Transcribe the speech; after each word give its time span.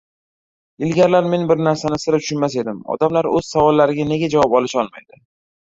Ilgarilari 0.87 1.29
men 1.33 1.43
bir 1.51 1.61
narsani 1.67 2.01
sira 2.05 2.21
tushunmas 2.23 2.57
edim: 2.63 2.81
odamlar 2.97 3.33
o‘z 3.35 3.53
savollariga 3.55 4.11
nega 4.15 4.35
javob 4.37 4.59
olisholmaydi? 4.63 5.25